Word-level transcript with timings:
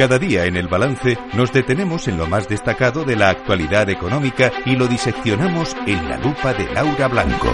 Cada 0.00 0.18
día 0.18 0.46
en 0.46 0.56
el 0.56 0.66
balance 0.66 1.18
nos 1.34 1.52
detenemos 1.52 2.08
en 2.08 2.16
lo 2.16 2.26
más 2.26 2.48
destacado 2.48 3.04
de 3.04 3.16
la 3.16 3.28
actualidad 3.28 3.90
económica 3.90 4.50
y 4.64 4.74
lo 4.74 4.86
diseccionamos 4.86 5.76
en 5.86 6.08
la 6.08 6.16
lupa 6.16 6.54
de 6.54 6.72
Laura 6.72 7.06
Blanco. 7.06 7.48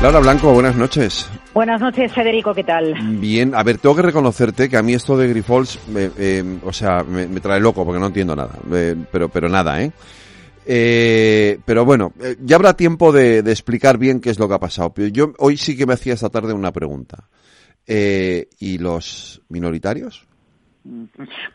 Laura 0.00 0.20
Blanco, 0.20 0.52
buenas 0.52 0.76
noches. 0.76 1.28
Buenas 1.52 1.80
noches, 1.80 2.12
Federico, 2.12 2.54
¿qué 2.54 2.62
tal? 2.62 2.94
Bien, 3.18 3.56
a 3.56 3.64
ver, 3.64 3.78
tengo 3.78 3.96
que 3.96 4.02
reconocerte 4.02 4.68
que 4.68 4.76
a 4.76 4.84
mí 4.84 4.94
esto 4.94 5.16
de 5.16 5.26
Grifols, 5.30 5.80
eh, 5.96 6.44
o 6.62 6.72
sea, 6.72 7.02
me, 7.02 7.26
trae 7.40 7.58
loco 7.58 7.84
porque 7.84 7.98
no 7.98 8.06
entiendo 8.06 8.36
nada, 8.36 8.56
eh, 8.72 8.94
pero, 9.10 9.28
pero 9.30 9.48
nada, 9.48 9.82
¿eh? 9.82 9.90
Eh, 10.64 11.58
pero 11.64 11.84
bueno, 11.84 12.12
eh, 12.20 12.36
ya 12.40 12.54
habrá 12.54 12.74
tiempo 12.74 13.10
de, 13.10 13.40
explicar 13.40 13.98
bien 13.98 14.20
qué 14.20 14.30
es 14.30 14.38
lo 14.38 14.46
que 14.46 14.54
ha 14.54 14.60
pasado. 14.60 14.94
Pero 14.94 15.08
yo 15.08 15.32
hoy 15.38 15.56
sí 15.56 15.76
que 15.76 15.86
me 15.86 15.94
hacía 15.94 16.14
esta 16.14 16.30
tarde 16.30 16.52
una 16.52 16.70
pregunta. 16.70 17.28
Eh, 17.84 18.48
¿Y 18.60 18.78
los 18.78 19.42
minoritarios? 19.48 20.28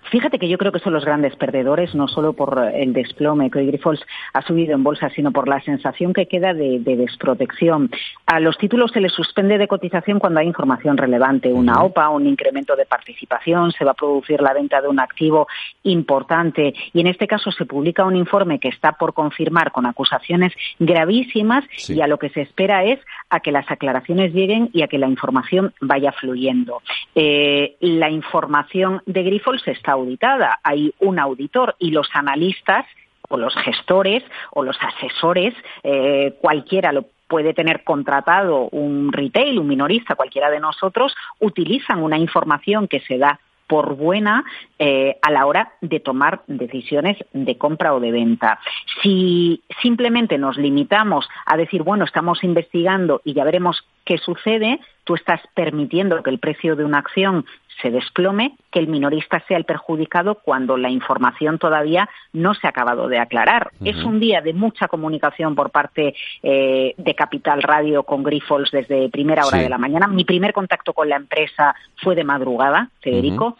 Fíjate 0.09 0.39
que 0.39 0.47
yo 0.47 0.57
creo 0.57 0.71
que 0.71 0.79
son 0.79 0.93
los 0.93 1.03
grandes 1.03 1.35
perdedores, 1.35 1.93
no 1.95 2.07
solo 2.07 2.31
por 2.31 2.71
el 2.73 2.93
desplome 2.93 3.51
que 3.51 3.59
hoy 3.59 3.67
Grifols 3.67 4.01
ha 4.33 4.41
subido 4.41 4.73
en 4.73 4.83
bolsa, 4.83 5.09
sino 5.09 5.31
por 5.31 5.49
la 5.49 5.61
sensación 5.61 6.13
que 6.13 6.27
queda 6.27 6.53
de, 6.53 6.79
desprotección. 6.79 7.91
A 8.25 8.39
los 8.39 8.57
títulos 8.57 8.91
se 8.91 9.01
les 9.01 9.11
suspende 9.11 9.57
de 9.57 9.67
cotización 9.67 10.19
cuando 10.19 10.39
hay 10.39 10.47
información 10.47 10.95
relevante, 10.95 11.51
una 11.51 11.83
OPA, 11.83 12.09
un 12.09 12.25
incremento 12.25 12.75
de 12.77 12.85
participación, 12.85 13.71
se 13.73 13.83
va 13.83 13.91
a 13.91 13.95
producir 13.95 14.41
la 14.41 14.53
venta 14.53 14.81
de 14.81 14.87
un 14.87 14.99
activo 14.99 15.47
importante 15.83 16.73
y 16.93 17.01
en 17.01 17.07
este 17.07 17.27
caso 17.27 17.51
se 17.51 17.65
publica 17.65 18.05
un 18.05 18.15
informe 18.15 18.59
que 18.59 18.69
está 18.69 18.93
por 18.93 19.13
confirmar 19.13 19.71
con 19.73 19.85
acusaciones 19.85 20.53
gravísimas 20.79 21.65
y 21.89 21.99
a 21.99 22.07
lo 22.07 22.17
que 22.17 22.29
se 22.29 22.41
espera 22.41 22.85
es 22.85 22.99
a 23.29 23.41
que 23.41 23.51
las 23.51 23.69
aclaraciones 23.69 24.33
lleguen 24.33 24.69
y 24.71 24.83
a 24.83 24.87
que 24.87 24.97
la 24.97 25.07
información 25.07 25.73
vaya 25.81 26.13
fluyendo. 26.13 26.81
Eh, 27.13 27.75
la 27.81 28.09
información 28.09 29.01
de 29.05 29.16
Grifols 29.23 29.67
está 29.67 29.93
auditada. 29.93 30.59
Hay 30.63 30.93
un 30.99 31.19
auditor 31.19 31.75
y 31.79 31.91
los 31.91 32.09
analistas 32.13 32.85
o 33.29 33.37
los 33.37 33.55
gestores 33.55 34.23
o 34.51 34.63
los 34.63 34.77
asesores, 34.81 35.53
eh, 35.83 36.37
cualquiera 36.41 36.91
lo 36.91 37.05
puede 37.27 37.53
tener 37.53 37.83
contratado 37.83 38.69
un 38.71 39.11
retail, 39.11 39.59
un 39.59 39.67
minorista, 39.67 40.15
cualquiera 40.15 40.49
de 40.49 40.61
nosotros, 40.61 41.13
utilizan 41.39 42.01
una 42.01 42.17
información 42.17 42.87
que 42.87 43.01
se 43.01 43.17
da 43.17 43.39
por 43.67 43.95
buena 43.95 44.45
eh, 44.79 45.17
a 45.21 45.29
la 45.29 45.45
hora 45.45 45.73
de 45.81 45.99
tomar 45.99 46.41
decisiones 46.47 47.17
de 47.33 47.57
compra 47.57 47.93
o 47.93 47.99
de 47.99 48.11
venta. 48.11 48.59
Si 49.03 49.61
simplemente 49.81 50.37
nos 50.37 50.57
limitamos 50.57 51.27
a 51.45 51.57
decir, 51.57 51.83
bueno, 51.83 52.05
estamos 52.05 52.45
investigando 52.45 53.21
y 53.25 53.33
ya 53.33 53.43
veremos 53.43 53.83
qué 54.05 54.17
sucede, 54.17 54.79
tú 55.03 55.15
estás 55.15 55.41
permitiendo 55.53 56.23
que 56.23 56.29
el 56.29 56.39
precio 56.39 56.77
de 56.77 56.85
una 56.85 56.99
acción 56.99 57.45
se 57.81 57.91
desplome, 57.91 58.55
que 58.71 58.79
el 58.79 58.87
minorista 58.87 59.43
sea 59.47 59.57
el 59.57 59.65
perjudicado 59.65 60.35
cuando 60.35 60.77
la 60.77 60.89
información 60.89 61.59
todavía 61.59 62.09
no 62.33 62.53
se 62.53 62.67
ha 62.67 62.71
acabado 62.71 63.07
de 63.07 63.19
aclarar. 63.19 63.71
Es 63.83 64.03
un 64.03 64.19
día 64.19 64.41
de 64.41 64.53
mucha 64.53 64.87
comunicación 64.87 65.55
por 65.55 65.71
parte 65.71 66.15
eh, 66.43 66.93
de 66.97 67.15
Capital 67.15 67.61
Radio 67.61 68.03
con 68.03 68.23
Grifols 68.23 68.71
desde 68.71 69.09
primera 69.09 69.45
hora 69.45 69.59
de 69.59 69.69
la 69.69 69.77
mañana. 69.77 70.07
Mi 70.07 70.25
primer 70.25 70.53
contacto 70.53 70.93
con 70.93 71.09
la 71.09 71.15
empresa 71.15 71.75
fue 72.01 72.15
de 72.15 72.23
madrugada, 72.23 72.89
Federico. 73.01 73.57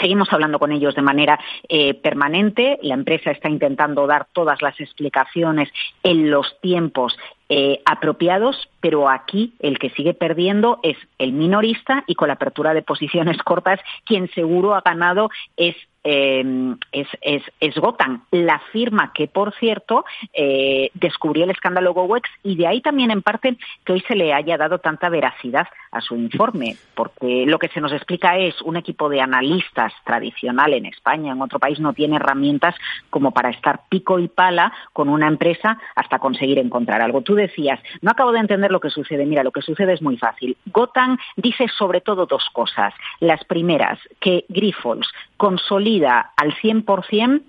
Seguimos 0.00 0.32
hablando 0.32 0.58
con 0.58 0.72
ellos 0.72 0.94
de 0.94 1.02
manera 1.02 1.38
eh, 1.68 1.94
permanente. 1.94 2.78
La 2.82 2.94
empresa 2.94 3.30
está 3.30 3.48
intentando 3.48 4.06
dar 4.06 4.26
todas 4.32 4.62
las 4.62 4.78
explicaciones 4.80 5.68
en 6.02 6.30
los 6.30 6.58
tiempos 6.60 7.16
eh, 7.54 7.82
apropiados, 7.84 8.56
pero 8.80 9.10
aquí 9.10 9.52
el 9.58 9.78
que 9.78 9.90
sigue 9.90 10.14
perdiendo 10.14 10.80
es 10.82 10.96
el 11.18 11.34
minorista 11.34 12.02
y 12.06 12.14
con 12.14 12.28
la 12.28 12.34
apertura 12.34 12.72
de 12.72 12.80
posiciones 12.80 13.36
cortas, 13.44 13.78
quien 14.06 14.30
seguro 14.30 14.74
ha 14.74 14.80
ganado 14.80 15.28
es 15.58 15.76
eh, 16.04 16.74
es, 16.90 17.06
es, 17.20 17.42
es, 17.60 17.76
Gotham, 17.76 18.24
la 18.32 18.60
firma 18.72 19.12
que, 19.14 19.28
por 19.28 19.54
cierto, 19.54 20.04
eh, 20.32 20.90
descubrió 20.94 21.44
el 21.44 21.50
escándalo 21.50 21.94
GoWex 21.94 22.28
y 22.42 22.56
de 22.56 22.66
ahí 22.66 22.80
también, 22.80 23.12
en 23.12 23.22
parte, 23.22 23.56
que 23.84 23.92
hoy 23.92 24.00
se 24.08 24.16
le 24.16 24.32
haya 24.32 24.56
dado 24.56 24.78
tanta 24.78 25.08
veracidad 25.08 25.68
a 25.92 26.00
su 26.00 26.16
informe, 26.16 26.76
porque 26.96 27.44
lo 27.46 27.58
que 27.58 27.68
se 27.68 27.80
nos 27.80 27.92
explica 27.92 28.36
es 28.36 28.60
un 28.62 28.76
equipo 28.76 29.08
de 29.08 29.20
analistas 29.20 29.92
tradicional 30.04 30.74
en 30.74 30.86
España, 30.86 31.32
en 31.32 31.40
otro 31.40 31.60
país, 31.60 31.78
no 31.78 31.92
tiene 31.92 32.16
herramientas 32.16 32.74
como 33.10 33.30
para 33.30 33.50
estar 33.50 33.82
pico 33.88 34.18
y 34.18 34.26
pala 34.26 34.72
con 34.92 35.08
una 35.08 35.28
empresa 35.28 35.78
hasta 35.94 36.18
conseguir 36.18 36.58
encontrar 36.58 37.00
algo. 37.00 37.22
Decías, 37.42 37.80
no 38.00 38.10
acabo 38.10 38.32
de 38.32 38.40
entender 38.40 38.70
lo 38.70 38.80
que 38.80 38.90
sucede. 38.90 39.26
Mira, 39.26 39.44
lo 39.44 39.52
que 39.52 39.62
sucede 39.62 39.92
es 39.92 40.02
muy 40.02 40.16
fácil. 40.16 40.56
Gotham 40.66 41.18
dice 41.36 41.66
sobre 41.68 42.00
todo 42.00 42.26
dos 42.26 42.48
cosas. 42.52 42.94
Las 43.20 43.44
primeras, 43.44 43.98
que 44.20 44.44
Grifols 44.48 45.08
consolida 45.36 46.32
al 46.36 46.54
100% 46.54 47.42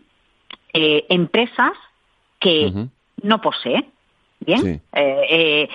eh, 0.74 1.06
empresas 1.10 1.74
que 2.40 2.88
no 3.22 3.42
posee. 3.42 3.86
Bien. 4.40 4.82
Eh, 4.92 5.22
eh, 5.30 5.70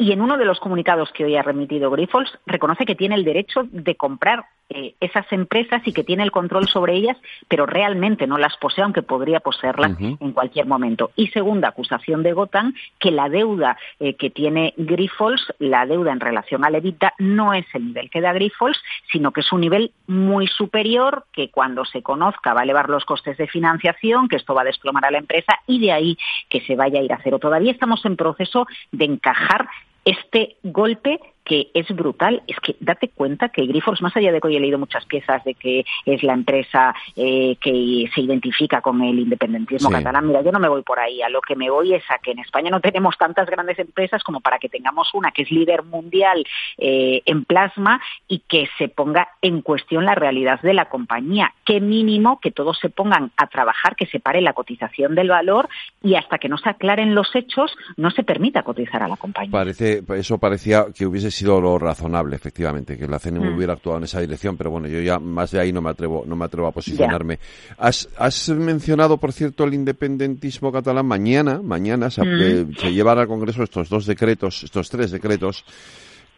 y 0.00 0.12
en 0.12 0.22
uno 0.22 0.38
de 0.38 0.46
los 0.46 0.58
comunicados 0.60 1.12
que 1.12 1.26
hoy 1.26 1.36
ha 1.36 1.42
remitido 1.42 1.90
Grifols 1.90 2.32
reconoce 2.46 2.86
que 2.86 2.94
tiene 2.94 3.16
el 3.16 3.24
derecho 3.24 3.64
de 3.70 3.96
comprar 3.96 4.46
eh, 4.70 4.94
esas 4.98 5.30
empresas 5.30 5.82
y 5.84 5.92
que 5.92 6.04
tiene 6.04 6.22
el 6.22 6.30
control 6.30 6.68
sobre 6.68 6.94
ellas, 6.94 7.18
pero 7.48 7.66
realmente 7.66 8.26
no 8.26 8.38
las 8.38 8.56
posee, 8.56 8.82
aunque 8.82 9.02
podría 9.02 9.40
poseerlas 9.40 9.98
en 10.00 10.32
cualquier 10.32 10.66
momento. 10.66 11.10
Y 11.16 11.26
segunda 11.26 11.68
acusación 11.68 12.22
de 12.22 12.32
Gotham, 12.32 12.72
que 12.98 13.10
la 13.10 13.28
deuda 13.28 13.76
eh, 13.98 14.14
que 14.14 14.30
tiene 14.30 14.72
Grifols, 14.78 15.52
la 15.58 15.84
deuda 15.84 16.12
en 16.12 16.20
relación 16.20 16.64
a 16.64 16.70
Levita, 16.70 17.12
no 17.18 17.52
es 17.52 17.66
el 17.74 17.88
nivel 17.88 18.08
que 18.08 18.22
da 18.22 18.32
Grifols, 18.32 18.80
sino 19.12 19.32
que 19.32 19.40
es 19.40 19.52
un 19.52 19.60
nivel 19.60 19.92
muy 20.06 20.46
superior, 20.46 21.26
que 21.32 21.50
cuando 21.50 21.84
se 21.84 22.02
conozca 22.02 22.54
va 22.54 22.60
a 22.60 22.64
elevar 22.64 22.88
los 22.88 23.04
costes 23.04 23.36
de 23.36 23.48
financiación, 23.48 24.28
que 24.28 24.36
esto 24.36 24.54
va 24.54 24.62
a 24.62 24.66
desplomar 24.66 25.04
a 25.04 25.10
la 25.10 25.18
empresa 25.18 25.58
y 25.66 25.78
de 25.78 25.92
ahí 25.92 26.16
que 26.48 26.62
se 26.62 26.74
vaya 26.74 27.00
a 27.00 27.02
ir 27.02 27.12
a 27.12 27.20
cero. 27.22 27.38
Todavía 27.38 27.72
estamos 27.72 28.02
en 28.06 28.16
proceso 28.16 28.66
de 28.92 29.04
encajar 29.04 29.68
este 30.04 30.56
golpe 30.62 31.20
que 31.44 31.70
es 31.74 31.88
brutal. 31.88 32.42
Es 32.46 32.56
que 32.60 32.76
date 32.80 33.08
cuenta 33.08 33.48
que 33.48 33.66
Grifols, 33.66 34.02
más 34.02 34.16
allá 34.16 34.32
de 34.32 34.40
que 34.40 34.48
hoy 34.48 34.56
he 34.56 34.60
leído 34.60 34.78
muchas 34.78 35.04
piezas 35.06 35.42
de 35.44 35.54
que 35.54 35.84
es 36.04 36.22
la 36.22 36.34
empresa 36.34 36.94
eh, 37.16 37.56
que 37.60 38.08
se 38.14 38.20
identifica 38.20 38.80
con 38.80 39.02
el 39.02 39.18
independentismo 39.18 39.90
catalán, 39.90 40.26
mira, 40.26 40.42
yo 40.42 40.52
no 40.52 40.60
me 40.60 40.68
voy 40.68 40.82
por 40.82 40.98
ahí. 40.98 41.22
A 41.22 41.28
lo 41.28 41.40
que 41.40 41.56
me 41.56 41.70
voy 41.70 41.94
es 41.94 42.04
a 42.10 42.18
que 42.18 42.32
en 42.32 42.40
España 42.40 42.70
no 42.70 42.80
tenemos 42.80 43.16
tantas 43.18 43.48
grandes 43.48 43.78
empresas 43.78 44.22
como 44.22 44.40
para 44.40 44.58
que 44.58 44.68
tengamos 44.68 45.12
una 45.14 45.32
que 45.32 45.42
es 45.42 45.50
líder 45.50 45.82
mundial 45.84 46.44
eh, 46.78 47.22
en 47.24 47.44
plasma 47.44 48.00
y 48.28 48.40
que 48.40 48.68
se 48.78 48.88
ponga 48.88 49.28
en 49.42 49.62
cuestión 49.62 50.04
la 50.04 50.14
realidad 50.14 50.60
de 50.60 50.74
la 50.74 50.88
compañía. 50.88 51.52
Qué 51.64 51.80
mínimo 51.80 52.38
que 52.40 52.50
todos 52.50 52.78
se 52.78 52.90
pongan 52.90 53.32
a 53.36 53.46
trabajar, 53.46 53.96
que 53.96 54.06
se 54.06 54.20
pare 54.20 54.40
la 54.40 54.52
cotización 54.52 55.14
del 55.14 55.28
valor 55.28 55.68
y 56.02 56.14
hasta 56.14 56.38
que 56.38 56.48
no 56.48 56.58
se 56.58 56.68
aclaren 56.68 57.14
los 57.14 57.34
hechos 57.34 57.76
no 57.96 58.10
se 58.10 58.22
permita 58.22 58.62
cotizar 58.62 59.02
a 59.02 59.08
la 59.08 59.16
compañía. 59.16 59.52
Parece, 59.52 60.02
eso 60.16 60.38
parecía 60.38 60.86
que 60.96 61.06
hubiese 61.06 61.30
sido 61.30 61.39
lo 61.42 61.78
razonable, 61.78 62.36
efectivamente, 62.36 62.98
que 62.98 63.06
la 63.06 63.18
CNV 63.18 63.44
mm. 63.44 63.56
hubiera 63.56 63.72
actuado 63.74 63.98
en 63.98 64.04
esa 64.04 64.20
dirección, 64.20 64.56
pero 64.56 64.70
bueno, 64.70 64.88
yo 64.88 65.00
ya 65.00 65.18
más 65.18 65.50
de 65.52 65.60
ahí 65.60 65.72
no 65.72 65.80
me 65.80 65.90
atrevo, 65.90 66.24
no 66.26 66.36
me 66.36 66.44
atrevo 66.44 66.66
a 66.66 66.72
posicionarme. 66.72 67.38
Has, 67.78 68.08
has 68.18 68.48
mencionado, 68.50 69.18
por 69.18 69.32
cierto, 69.32 69.64
el 69.64 69.74
independentismo 69.74 70.72
catalán. 70.72 71.06
Mañana, 71.06 71.60
mañana 71.62 72.10
se, 72.10 72.22
mm. 72.22 72.40
eh, 72.40 72.66
se 72.78 72.92
llevará 72.92 73.22
al 73.22 73.28
Congreso 73.28 73.62
estos 73.62 73.88
dos 73.88 74.06
decretos, 74.06 74.64
estos 74.64 74.90
tres 74.90 75.10
decretos 75.10 75.64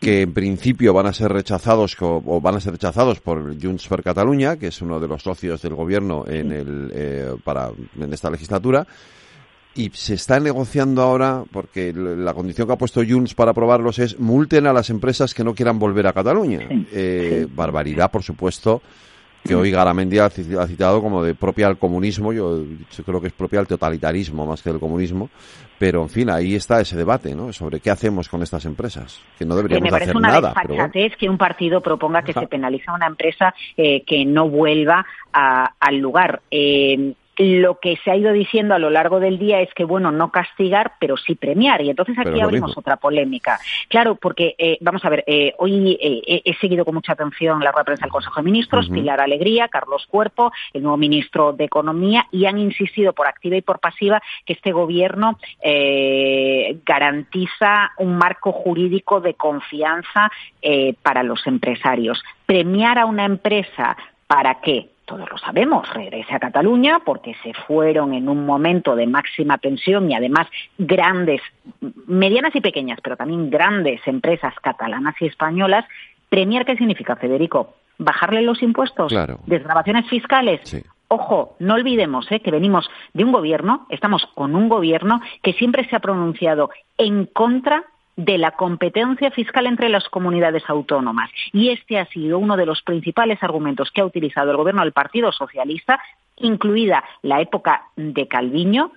que 0.03 0.23
en 0.23 0.35
principio 0.35 0.93
van 0.93 1.07
a 1.07 1.13
ser 1.13 1.33
rechazados 1.33 1.97
o, 2.01 2.41
van 2.41 2.57
a 2.57 2.61
ser 2.61 2.73
rechazados 2.73 3.21
por 3.21 3.57
Junts 3.63 3.87
per 3.87 4.03
Catalunya, 4.03 4.57
que 4.57 4.67
es 4.67 4.83
uno 4.83 4.99
de 4.99 5.07
los 5.07 5.23
socios 5.23 5.63
del 5.63 5.75
gobierno 5.77 6.25
en 6.27 6.51
el 6.51 6.91
eh, 6.93 7.37
para 7.45 7.71
en 7.97 8.13
esta 8.13 8.29
legislatura 8.29 8.85
y 9.75 9.91
se 9.91 10.15
está 10.15 10.39
negociando 10.39 11.03
ahora, 11.03 11.45
porque 11.51 11.93
la 11.95 12.35
condición 12.35 12.67
que 12.67 12.75
ha 12.75 12.79
puesto 12.79 13.03
Junts 13.07 13.35
para 13.35 13.53
aprobarlos 13.53 13.99
es 13.99 14.19
multen 14.19 14.67
a 14.67 14.73
las 14.73 14.91
empresas 14.91 15.35
que 15.35 15.45
no 15.45 15.55
quieran 15.55 15.79
volver 15.79 16.07
a 16.07 16.13
Cataluña. 16.13 16.61
Eh, 16.93 17.47
barbaridad, 17.51 18.11
por 18.11 18.23
supuesto, 18.23 18.83
que 19.43 19.55
hoy 19.55 19.71
Garamendi 19.71 20.19
ha 20.19 20.31
citado 20.31 21.01
como 21.01 21.23
de 21.23 21.35
propia 21.35 21.67
al 21.67 21.79
comunismo, 21.79 22.33
yo, 22.33 22.65
creo 23.05 23.21
que 23.21 23.29
es 23.29 23.33
propia 23.33 23.61
al 23.61 23.67
totalitarismo 23.67 24.47
más 24.47 24.63
que 24.63 24.71
del 24.71 24.79
comunismo, 24.79 25.31
pero 25.79 26.03
en 26.03 26.11
fin, 26.11 26.31
ahí 26.31 26.55
está 26.55 26.81
ese 26.81 26.97
debate, 26.97 27.35
¿no? 27.35 27.53
Sobre 27.53 27.81
qué 27.81 27.91
hacemos 27.91 28.29
con 28.29 28.43
estas 28.43 28.67
empresas, 28.67 29.21
que 29.39 29.45
no 29.45 29.57
deberíamos 29.57 29.85
que 29.85 29.91
me 29.91 29.91
parece 29.91 30.17
una 30.17 30.41
desfachatez 30.41 31.17
que 31.17 31.29
un 31.29 31.39
partido 31.39 31.81
proponga 31.81 32.23
que 32.23 32.33
se 32.33 32.47
penaliza 32.47 32.93
a 32.93 32.95
una 32.95 33.07
empresa 33.07 33.55
eh, 33.77 34.03
que 34.05 34.25
no 34.25 34.49
vuelva 34.49 35.05
al 35.33 35.99
lugar. 35.99 36.43
Eh, 36.51 37.15
lo 37.45 37.79
que 37.79 37.97
se 38.05 38.11
ha 38.11 38.17
ido 38.17 38.33
diciendo 38.33 38.75
a 38.75 38.79
lo 38.79 38.91
largo 38.91 39.21
del 39.21 39.39
día 39.39 39.61
es 39.61 39.73
que, 39.75 39.85
bueno, 39.85 40.13
no 40.13 40.31
castigar, 40.31 40.93
pero 40.99 41.17
sí 41.17 41.35
premiar. 41.35 41.83
Y 41.83 41.91
entonces 41.91 42.17
aquí 42.19 42.41
abrimos 42.41 42.77
otra 42.77 42.97
polémica. 42.97 43.59
Claro, 43.89 44.17
porque, 44.17 44.55
eh, 44.59 44.79
vamos 44.81 45.05
a 45.05 45.09
ver, 45.09 45.25
eh, 45.27 45.55
hoy 45.59 45.99
eh, 46.01 46.43
he 46.45 46.55
seguido 46.55 46.85
con 46.85 46.95
mucha 46.95 47.13
atención 47.13 47.61
la 47.61 47.73
rueda 47.73 47.83
de 47.83 47.87
prensa 47.87 48.07
del 48.07 48.13
Consejo 48.13 48.41
de 48.41 48.45
Ministros, 48.45 48.89
Pilar 48.89 49.21
Alegría, 49.21 49.69
Carlos 49.69 50.07
Cuerpo, 50.07 50.53
el 50.73 50.83
nuevo 50.83 50.97
ministro 50.97 51.53
de 51.53 51.65
Economía, 51.65 52.27
y 52.31 52.47
han 52.47 52.59
insistido 52.59 53.13
por 53.13 53.27
activa 53.27 53.57
y 53.57 53.63
por 53.63 53.81
pasiva 53.81 54.23
que 54.45 54.53
este 54.53 54.73
gobierno 54.73 55.39
garantiza 56.85 57.93
un 57.99 58.17
marco 58.17 58.53
jurídico 58.53 59.21
de 59.21 59.35
confianza 59.35 60.31
para 61.03 61.23
los 61.23 61.47
empresarios. 61.47 62.23
Premiar 62.47 62.99
a 62.99 63.07
una 63.07 63.25
empresa 63.25 63.97
para 64.27 64.61
que, 64.61 64.92
todos 65.05 65.29
lo 65.31 65.39
sabemos, 65.39 65.89
regrese 65.93 66.35
a 66.35 66.39
Cataluña 66.39 67.01
porque 67.05 67.35
se 67.43 67.53
fueron 67.55 68.15
en 68.15 68.29
un 68.29 68.47
momento 68.47 68.95
de 68.97 69.07
máxima 69.07 69.59
tensión 69.59 70.11
y 70.11 70.15
además 70.15 70.47
grandes, 70.79 71.41
medianas 72.07 72.55
y 72.55 72.61
pequeñas, 72.61 73.01
pero 73.03 73.17
también 73.17 73.51
grandes 73.51 74.01
empresas 74.07 74.55
catalanas 74.63 75.15
y 75.21 75.27
españolas. 75.27 75.85
Premiar, 76.29 76.65
¿qué 76.65 76.77
significa, 76.77 77.17
Federico? 77.17 77.75
¿Bajarle 77.99 78.43
los 78.43 78.63
impuestos? 78.63 79.13
¿Desgrabaciones 79.47 80.09
fiscales? 80.09 80.61
Ojo, 81.09 81.57
no 81.59 81.75
olvidemos 81.75 82.31
¿eh? 82.33 82.41
que 82.41 82.51
venimos 82.51 82.89
de 83.13 83.23
un 83.25 83.33
gobierno, 83.33 83.87
estamos 83.91 84.27
con 84.35 84.55
un 84.55 84.71
gobierno 84.71 85.21
que 85.43 85.53
siempre 85.53 85.87
se 85.89 85.95
ha 85.95 86.01
pronunciado 86.01 86.71
en 86.97 87.27
contra 87.27 87.85
de 88.17 88.39
la 88.39 88.53
competencia 88.53 89.31
fiscal 89.31 89.67
entre 89.67 89.89
las 89.89 90.09
comunidades 90.09 90.63
autónomas. 90.69 91.31
Y 91.53 91.71
este 91.71 91.99
ha 91.99 92.07
sido 92.07 92.39
uno 92.39 92.57
de 92.57 92.67
los 92.67 92.83
principales 92.83 93.43
argumentos 93.43 93.91
que 93.91 94.01
ha 94.01 94.07
utilizado 94.07 94.51
el 94.51 94.57
gobierno 94.57 94.83
del 94.83 94.93
Partido 94.93 95.33
Socialista, 95.33 96.01
incluida 96.37 97.05
la 97.23 97.41
época 97.41 97.85
de 97.97 98.29
Calviño, 98.29 98.93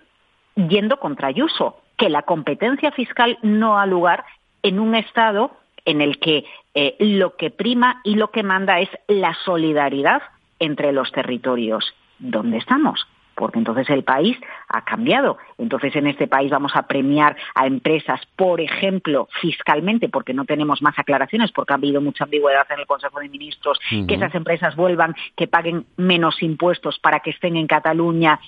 yendo 0.56 0.98
contra 0.98 1.30
Ayuso, 1.30 1.82
que 1.98 2.10
la 2.10 2.24
competencia 2.24 2.92
fiscal 2.92 3.38
no 3.42 3.80
ha 3.80 3.86
lugar 3.86 4.26
en 4.64 4.80
un 4.80 4.96
Estado 4.96 5.52
en 5.86 6.02
el 6.02 6.20
que 6.20 6.46
eh, 6.74 6.96
lo 7.00 7.36
que 7.36 7.52
prima 7.52 8.02
y 8.04 8.16
lo 8.16 8.32
que 8.32 8.44
manda 8.44 8.80
es 8.80 8.90
la 9.08 9.36
solidaridad 9.46 10.22
entre 10.60 10.92
los 10.92 11.12
territorios. 11.12 11.94
¿Dónde 12.20 12.58
estamos? 12.58 13.08
Porque 13.36 13.60
entonces 13.60 13.90
el 13.90 14.04
país 14.04 14.38
ha 14.68 14.84
cambiado. 14.84 15.38
Entonces 15.58 15.96
en 15.96 16.08
este 16.08 16.28
país 16.28 16.52
vamos 16.52 16.76
a 16.76 16.88
premiar 16.88 17.36
a 17.54 17.68
empresas, 17.68 18.22
por 18.36 18.62
ejemplo, 18.62 19.28
fiscalmente, 19.42 20.10
porque 20.10 20.34
no 20.34 20.46
tenemos 20.46 20.82
más 20.82 20.98
aclaraciones, 20.98 21.52
porque 21.52 21.74
ha 21.74 21.76
habido 21.76 22.02
mucha 22.02 22.24
ambigüedad 22.24 22.66
en 22.72 22.80
el 22.80 22.88
Consejo 22.88 23.20
de 23.20 23.30
Ministros, 23.30 23.80
que 23.90 24.16
esas 24.16 24.34
empresas 24.36 24.76
vuelvan, 24.76 25.16
que 25.36 25.48
paguen 25.48 25.86
menos 25.98 26.42
impuestos 26.42 27.00
para 27.00 27.20
que 27.20 27.32
estén 27.32 27.56
en 27.58 27.68
Cataluña 27.68 28.40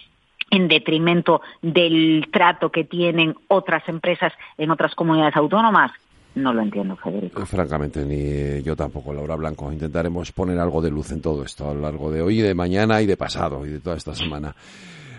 en 0.50 0.68
detrimento 0.68 1.42
del 1.62 2.28
trato 2.31 2.72
que 2.72 2.86
tienen 2.86 3.36
otras 3.48 3.88
empresas 3.90 4.31
en 4.57 4.72
otras 4.72 4.95
comunidades 4.95 5.36
autónomas. 5.36 5.92
No 6.38 6.54
lo 6.54 6.62
entiendo, 6.62 6.95
Federico. 6.95 7.44
Francamente, 7.48 8.06
ni 8.06 8.62
yo 8.62 8.75
tampoco, 8.75 9.12
Laura 9.12 9.36
Blanco. 9.36 9.72
Intentaremos 9.72 10.31
poner 10.31 10.60
algo 10.60 10.84
de 10.84 10.92
luz 10.92 11.12
en 11.12 11.19
todo 11.19 11.44
esto 11.44 11.68
a 11.68 11.74
lo 11.74 11.81
largo 11.81 12.12
de 12.12 12.22
hoy, 12.22 12.42
de 12.42 12.54
mañana 12.54 13.01
y 13.01 13.07
de 13.07 13.18
pasado 13.18 13.66
y 13.66 13.69
de 13.69 13.80
toda 13.80 13.98
esta 13.98 14.13
semana. 14.13 14.56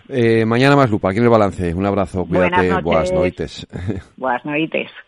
Eh, 0.09 0.45
mañana 0.47 0.77
más 0.77 0.89
lupa, 0.89 1.11
aquí 1.11 1.19
en 1.19 1.25
el 1.25 1.31
balance. 1.31 1.75
Un 1.75 1.87
abrazo, 1.87 2.25
cuídate, 2.25 2.73
buenas 2.83 3.13
noites. 3.13 3.67
Buenas 4.17 4.45
noites. 4.45 4.91